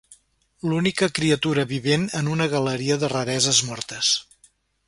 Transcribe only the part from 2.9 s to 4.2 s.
de rareses mortes.